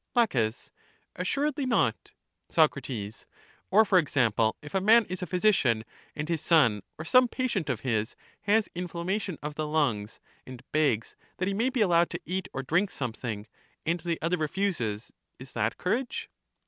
[0.15, 0.25] La.
[1.15, 2.09] Assuredly not.
[2.49, 2.75] Soc.
[3.69, 5.85] Or, for example, if a man is a physician,
[6.15, 8.15] and his son, or some patient of his,
[8.47, 12.63] has inflammation of the lungs, and begs that he may be allowed to eat or
[12.63, 13.45] drink something,
[13.85, 16.31] and the other refuses; is that courage